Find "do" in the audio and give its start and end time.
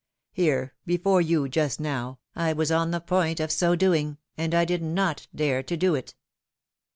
5.77-5.93